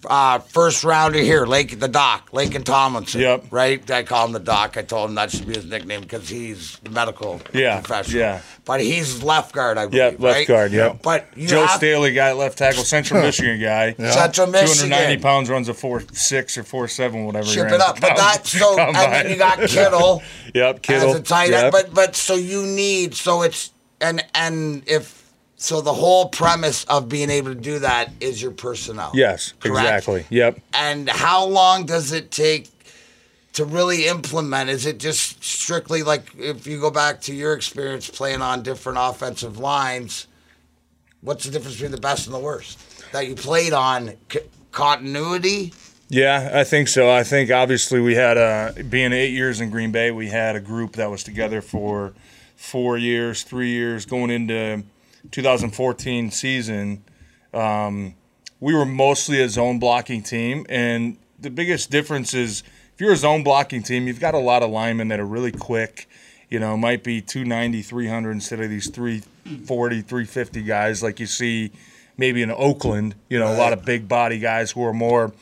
[0.06, 3.22] uh, first rounder here, Lake the Doc, Laken Tomlinson.
[3.22, 3.44] Yep.
[3.50, 3.90] Right?
[3.90, 4.76] I call him the Doc.
[4.76, 8.20] I told him that should be his nickname because he's the medical Yeah, professional.
[8.20, 8.40] yeah.
[8.66, 9.94] But he's left guard, I believe.
[10.12, 10.46] Yep, left right?
[10.46, 10.72] guard.
[10.72, 11.00] Yep.
[11.02, 13.94] But you Joe have, Staley, guy left tackle, Central Michigan guy.
[13.94, 14.90] Central Michigan.
[14.90, 17.46] 290 pounds, runs a four six or four seven, whatever.
[17.46, 17.98] he Chip it up.
[17.98, 19.30] But pounds that so and then combine.
[19.30, 20.22] you got Kittle.
[20.54, 21.10] Yep, Kittle.
[21.14, 21.64] as a tight Yep.
[21.64, 21.72] end.
[21.72, 25.22] But but so you need so it's and and if
[25.56, 29.10] so the whole premise of being able to do that is your personnel.
[29.14, 29.78] yes, Correct?
[29.80, 30.26] exactly.
[30.30, 30.60] Yep.
[30.74, 32.68] And how long does it take
[33.54, 34.68] to really implement?
[34.68, 38.98] Is it just strictly like if you go back to your experience playing on different
[39.00, 40.26] offensive lines?
[41.22, 42.78] What's the difference between the best and the worst
[43.12, 44.12] that you played on?
[44.30, 44.40] C-
[44.72, 45.72] continuity.
[46.10, 47.10] Yeah, I think so.
[47.10, 50.60] I think obviously we had a being eight years in Green Bay, we had a
[50.60, 52.12] group that was together for
[52.64, 54.82] four years, three years, going into
[55.30, 57.04] 2014 season.
[57.52, 58.14] Um,
[58.58, 62.62] we were mostly a zone blocking team, and the biggest difference is
[62.94, 65.52] if you're a zone blocking team, you've got a lot of linemen that are really
[65.52, 66.08] quick.
[66.48, 71.72] You know, might be 290, 300 instead of these 340, 350 guys like you see
[72.16, 73.14] maybe in Oakland.
[73.28, 75.32] You know, a lot of big body guys who are more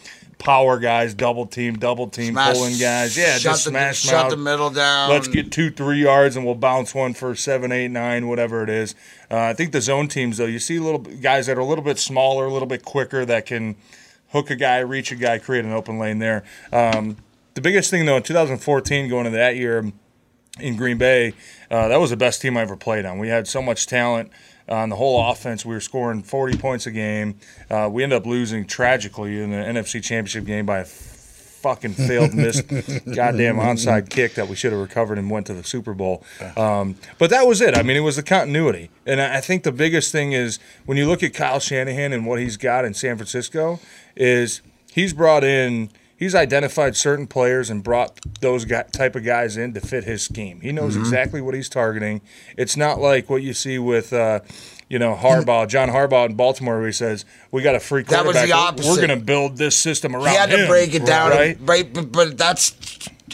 [0.42, 3.16] power guys, double team, double team, Smash- pulling guys.
[3.16, 4.30] Yeah, just the, smash shut mouth.
[4.30, 5.08] the middle down.
[5.10, 8.68] Let's get two, three yards, and we'll bounce one for seven, eight, nine, whatever it
[8.68, 8.94] is.
[9.30, 11.84] Uh, I think the zone teams, though, you see little guys that are a little
[11.84, 13.76] bit smaller, a little bit quicker, that can
[14.32, 16.42] hook a guy, reach a guy, create an open lane there.
[16.72, 17.18] Um,
[17.54, 19.92] the biggest thing, though, in 2014, going into that year
[20.58, 21.34] in Green Bay,
[21.70, 23.18] uh, that was the best team I ever played on.
[23.18, 24.30] We had so much talent
[24.68, 25.64] on the whole offense.
[25.64, 27.36] We were scoring 40 points a game.
[27.70, 32.34] Uh, we ended up losing tragically in the NFC Championship game by a fucking failed
[32.34, 32.66] missed
[33.14, 36.24] goddamn onside kick that we should have recovered and went to the Super Bowl.
[36.56, 37.76] Um, but that was it.
[37.76, 38.90] I mean, it was the continuity.
[39.06, 42.26] And I I think the biggest thing is when you look at Kyle Shanahan and
[42.26, 43.78] what he's got in San Francisco
[44.16, 44.60] is
[44.92, 45.90] he's brought in
[46.22, 50.22] he's identified certain players and brought those guy, type of guys in to fit his
[50.22, 50.60] scheme.
[50.60, 52.20] He knows exactly what he's targeting.
[52.56, 54.40] It's not like what you see with uh,
[54.88, 58.34] you know Harbaugh, John Harbaugh in Baltimore, where he says we got a free quarterback.
[58.34, 58.90] That was the We're- opposite.
[58.90, 61.58] We're going to build this system around he had to him." break it down, right?
[61.60, 61.92] right?
[61.92, 62.76] But, but that's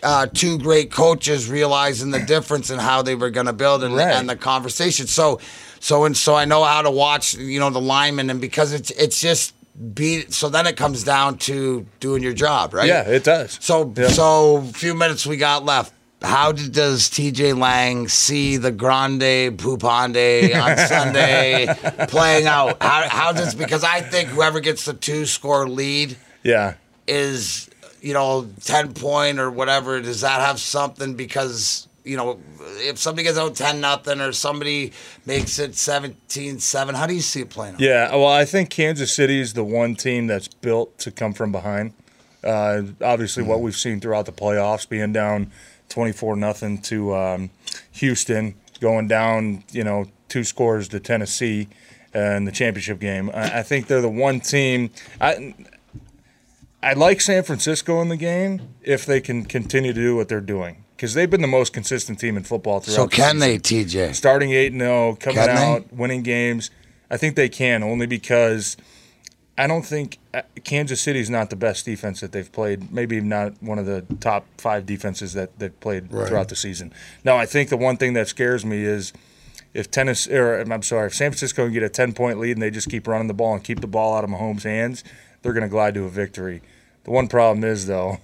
[0.03, 3.95] uh, two great coaches realizing the difference in how they were going to build and,
[3.97, 4.13] Right.
[4.15, 5.07] and the conversation.
[5.09, 5.41] So,
[5.81, 8.91] so and so I know how to watch, you know, the linemen, and because it's
[8.93, 9.55] it's just
[9.95, 10.33] beat.
[10.33, 12.89] So then it comes down to doing your job, right?
[12.89, 13.59] Yeah, it does.
[13.61, 14.09] So, Yeah.
[14.09, 15.93] so few minutes we got left.
[16.21, 21.69] How did, does TJ Lang see the Grande Pupande on Sunday
[22.09, 22.83] playing out?
[22.83, 26.75] How, how does because I think whoever gets the two score lead Yeah.
[27.07, 27.69] is
[28.01, 32.41] you know 10 point or whatever does that have something because you know
[32.81, 34.93] if somebody gets out 10 nothing or somebody
[35.27, 38.71] makes it 17 7 how do you see it playing out Yeah, well, I think
[38.71, 41.93] Kansas City is the one team that's built to come from behind.
[42.43, 45.51] Uh, obviously, what we've seen throughout the playoffs, being down
[45.89, 47.51] twenty-four nothing to um,
[47.93, 51.69] Houston, going down, you know, two scores to Tennessee
[52.15, 53.31] in the championship game.
[53.35, 54.91] I, I think they're the one team.
[55.21, 55.55] I
[56.83, 60.41] I like San Francisco in the game if they can continue to do what they're
[60.41, 62.97] doing because they've been the most consistent team in football throughout.
[62.97, 65.63] so can season they tj starting 8 and 0, coming Can they?
[65.63, 66.71] out, winning games.
[67.09, 68.77] I think they can only because
[69.57, 72.93] I don't think uh, Kansas City's not the best defense that they've played.
[72.93, 76.93] Maybe not one of the top five defenses that they've played throughout the season.
[77.25, 79.13] Now, I think the one thing that scares me is
[79.73, 82.63] if tennis or I'm sorry, if San Francisco can get a 10 point lead and
[82.63, 85.05] they just keep running the ball and keep the ball out of Mahomes' hands,
[85.43, 86.61] they're going to glide to a victory.
[87.05, 88.19] The one problem is though,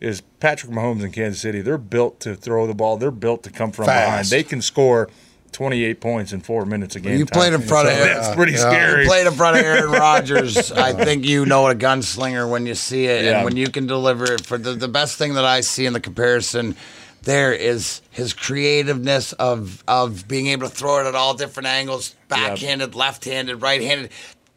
[0.00, 1.60] is Patrick Mahomes in Kansas City.
[1.60, 2.96] They're built to throw the ball.
[2.96, 4.26] They're built to come from behind.
[4.26, 5.10] They can score
[5.52, 7.18] 28 points in four minutes a game.
[7.18, 9.02] You played in front of so that's pretty scary.
[9.02, 10.72] You played in front of Aaron Rodgers.
[10.72, 13.36] I think you know a gunslinger when you see it, Yeah.
[13.36, 14.46] and when you can deliver it.
[14.46, 16.76] For the, the best thing that I see in the comparison
[17.22, 22.14] there is his creativeness of of being able to throw it at all different angles,
[22.28, 24.10] backhanded, left-handed, right-handed.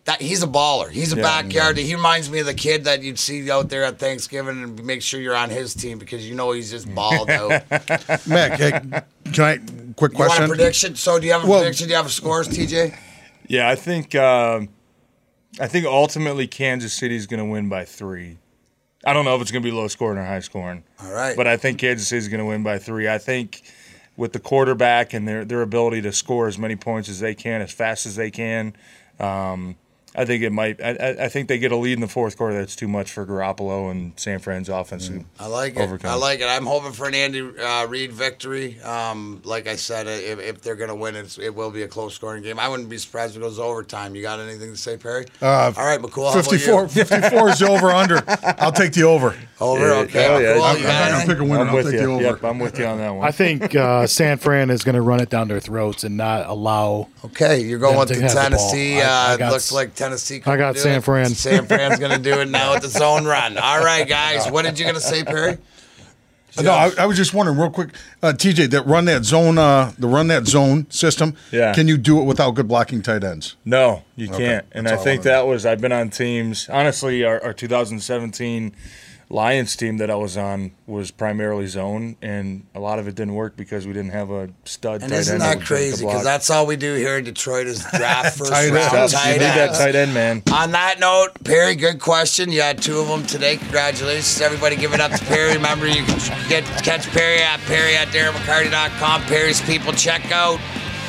[0.05, 0.89] That he's a baller.
[0.89, 1.77] He's a Yeah, backyard.
[1.77, 5.01] He reminds me of the kid that you'd see out there at Thanksgiving, and make
[5.01, 7.49] sure you're on his team because you know he's just balled out.
[8.27, 8.71] Mac, hey,
[9.31, 9.57] can I
[9.95, 10.43] quick You want question?
[10.43, 10.95] a prediction?
[10.95, 11.87] So do you have a Well- prediction?
[11.87, 12.93] Do you have a scores, TJ?
[13.47, 14.69] Yeah, I think um
[15.59, 18.39] I think ultimately Kansas City is going to win by three.
[19.05, 20.83] I don't know if it's going to be low scoring or high scoring.
[21.01, 21.35] All right.
[21.37, 23.07] but I think Kansas City is going to win by three.
[23.07, 23.61] I think
[24.17, 27.61] with the quarterback and their their ability to score as many points as they can,
[27.61, 28.75] as fast as they can.
[29.19, 29.75] Um,
[30.15, 30.79] I think it might.
[30.81, 32.53] I, I- I think they get a lead in the fourth quarter.
[32.57, 35.07] That's too much for Garoppolo and San Fran's offense.
[35.07, 35.79] to I like it.
[35.81, 36.11] overcome.
[36.11, 36.45] I like it.
[36.47, 38.79] I'm hoping for an Andy uh, Reid victory.
[38.81, 41.87] Um, like I said, if, if they're going to win, it's, it will be a
[41.87, 42.59] close scoring game.
[42.59, 44.15] I wouldn't be surprised if it goes overtime.
[44.15, 45.25] You got anything to say, Perry?
[45.41, 46.33] Uh, All right, McCool.
[46.33, 48.21] 54, 54 is the over under.
[48.59, 49.35] I'll take the over.
[49.61, 49.87] Over.
[49.87, 50.27] Yeah, Okay.
[50.27, 50.53] oh, yeah.
[50.55, 51.59] McCool, I'm, I'm not gonna pick a winner.
[51.61, 52.11] I'm I'll with take the you.
[52.13, 52.23] over.
[52.23, 53.27] Yep, I'm with you on that one.
[53.27, 56.47] I think uh, San Fran is going to run it down their throats and not
[56.47, 57.07] allow.
[57.25, 58.39] Okay, you're going Yeah, with the have the.
[58.41, 59.01] Tennessee.
[59.01, 60.41] I- I uh, got looks s- like Tennessee.
[60.45, 61.03] I got can do San it.
[61.03, 61.29] Fran.
[61.29, 63.57] San Fran's going to do it now with the zone run.
[63.57, 64.49] All right, guys.
[64.51, 65.57] What did you going to say, Perry?
[66.61, 67.89] No, I, I was just wondering real quick,
[68.21, 71.35] uh, TJ, that run that zone, uh, the run that zone system.
[71.51, 71.73] Yeah.
[71.73, 73.55] Can you do it without good blocking tight ends?
[73.65, 74.65] No, you can't.
[74.71, 76.69] And That's I think I that was I've been on teams.
[76.69, 78.75] Honestly, our, our 2017
[79.33, 83.33] Lions team that I was on was primarily zone, and a lot of it didn't
[83.33, 85.01] work because we didn't have a stud.
[85.01, 86.05] And tight isn't end that would break the crazy?
[86.05, 89.39] Because that's all we do here in Detroit is draft first Tight round tight you
[89.39, 90.43] need that tight end man.
[90.51, 92.51] On that note, Perry, good question.
[92.51, 93.57] You had two of them today.
[93.57, 94.39] Congratulations.
[94.39, 95.53] Everybody give it up to Perry.
[95.53, 99.23] Remember, you can get catch Perry at Perry at DarrenMcCarty.com.
[99.23, 100.59] Perry's people check out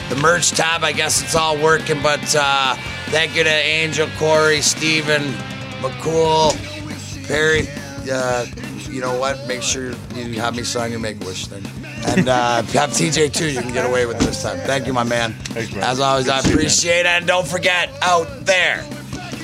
[0.09, 0.83] the merch tab.
[0.83, 2.75] I guess it's all working, but uh,
[3.09, 5.25] thank you to Angel, Corey, Steven,
[5.83, 6.57] McCool,
[7.29, 7.69] Perry.
[8.11, 8.47] Uh,
[8.89, 9.47] you know what?
[9.47, 11.65] Make sure you have me sign your Make-A-Wish thing.
[12.07, 13.51] And uh, if you have TJ too.
[13.51, 14.59] You can get away with it this time.
[14.59, 15.33] Thank you, my man.
[15.33, 15.83] Thanks, man.
[15.83, 17.07] As always, I Good to see you, appreciate it.
[17.07, 18.85] And don't forget, out there,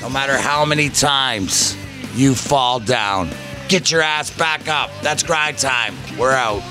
[0.01, 1.75] no matter how many times
[2.15, 3.29] you fall down,
[3.67, 4.89] get your ass back up.
[5.01, 5.95] That's grind time.
[6.17, 6.61] We're out.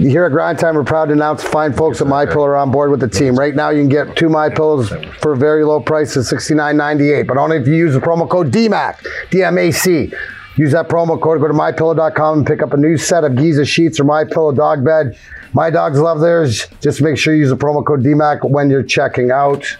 [0.00, 2.70] Here at Grind Time, we're proud to announce fine folks at My Pillow are on
[2.70, 3.38] board with the team.
[3.38, 4.88] Right now, you can get two My Pillows
[5.20, 8.50] for a very low price of $69.98, but only if you use the promo code
[8.50, 10.10] DMAC, D-M-A-C.
[10.56, 13.66] Use that promo code, go to MyPillow.com and pick up a new set of Giza
[13.66, 15.18] sheets or My Pillow dog bed.
[15.52, 16.66] My dogs love theirs.
[16.80, 19.76] Just make sure you use the promo code DMAC when you're checking out.